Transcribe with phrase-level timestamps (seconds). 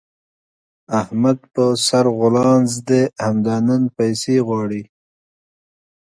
[1.01, 4.83] احمد په سره غولانځ دی؛ همدا نن پيسې غواړي.